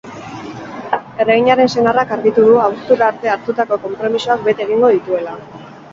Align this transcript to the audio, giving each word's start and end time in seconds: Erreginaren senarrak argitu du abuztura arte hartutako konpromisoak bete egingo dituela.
Erreginaren 1.25 1.69
senarrak 1.75 2.15
argitu 2.17 2.47
du 2.49 2.57
abuztura 2.63 3.11
arte 3.11 3.33
hartutako 3.35 3.81
konpromisoak 3.87 4.45
bete 4.49 4.67
egingo 4.69 4.91
dituela. 4.99 5.37